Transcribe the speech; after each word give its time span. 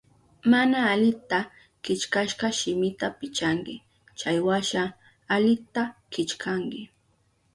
Mana 0.51 0.79
alita 0.93 1.39
killkashka 1.83 2.47
shimita 2.59 3.07
pichanki, 3.19 3.75
chaywasha 4.19 4.83
alita 5.35 5.81
killkanki. 6.11 6.81